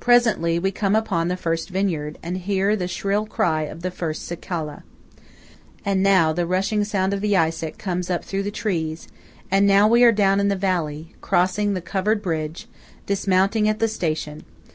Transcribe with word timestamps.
Presently 0.00 0.58
we 0.58 0.70
come 0.70 0.94
upon 0.94 1.28
the 1.28 1.36
first 1.38 1.70
vineyard, 1.70 2.18
and 2.22 2.36
hear 2.36 2.76
the 2.76 2.86
shrill 2.86 3.24
cry 3.24 3.62
of 3.62 3.80
the 3.80 3.90
first 3.90 4.26
cicala. 4.26 4.82
And 5.82 6.02
now 6.02 6.34
the 6.34 6.44
rushing 6.46 6.84
sound 6.84 7.14
of 7.14 7.22
the 7.22 7.34
Eisack 7.38 7.78
comes 7.78 8.10
up 8.10 8.22
through 8.22 8.42
the 8.42 8.50
trees; 8.50 9.08
and 9.50 9.66
now 9.66 9.88
we 9.88 10.02
are 10.04 10.12
down 10.12 10.40
in 10.40 10.48
the 10.48 10.56
valley–crossing 10.56 11.72
the 11.72 11.80
covered 11.80 12.20
bridge–dismounting 12.20 13.66
at 13.66 13.78
the 13.78 13.88
station. 13.88 14.44